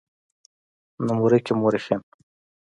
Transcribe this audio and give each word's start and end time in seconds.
نومورکي 1.05 1.53
مؤرخين 1.59 2.01